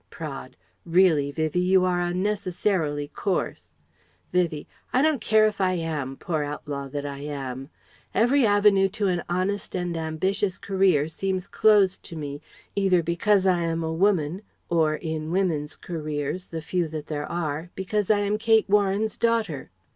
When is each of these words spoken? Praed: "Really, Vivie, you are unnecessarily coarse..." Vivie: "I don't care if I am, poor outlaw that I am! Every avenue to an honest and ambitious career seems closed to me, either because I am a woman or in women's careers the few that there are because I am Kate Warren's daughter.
Praed: 0.09 0.55
"Really, 0.83 1.31
Vivie, 1.31 1.59
you 1.59 1.85
are 1.85 2.01
unnecessarily 2.01 3.07
coarse..." 3.09 3.69
Vivie: 4.33 4.67
"I 4.91 5.03
don't 5.03 5.21
care 5.21 5.45
if 5.45 5.61
I 5.61 5.73
am, 5.73 6.17
poor 6.17 6.41
outlaw 6.41 6.87
that 6.87 7.05
I 7.05 7.19
am! 7.19 7.69
Every 8.11 8.43
avenue 8.43 8.89
to 8.97 9.09
an 9.09 9.21
honest 9.29 9.75
and 9.75 9.95
ambitious 9.95 10.57
career 10.57 11.07
seems 11.07 11.45
closed 11.45 12.01
to 12.05 12.15
me, 12.15 12.41
either 12.75 13.03
because 13.03 13.45
I 13.45 13.59
am 13.61 13.83
a 13.83 13.93
woman 13.93 14.41
or 14.69 14.95
in 14.95 15.29
women's 15.29 15.75
careers 15.75 16.45
the 16.45 16.63
few 16.63 16.87
that 16.87 17.05
there 17.05 17.31
are 17.31 17.69
because 17.75 18.09
I 18.09 18.21
am 18.21 18.39
Kate 18.39 18.67
Warren's 18.67 19.17
daughter. 19.17 19.69